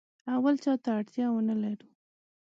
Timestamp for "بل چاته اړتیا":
0.45-1.27